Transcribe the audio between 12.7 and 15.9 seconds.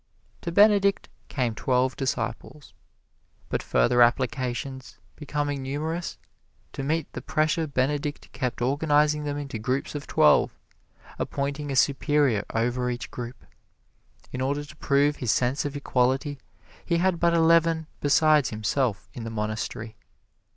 each group. In order to prove his sense of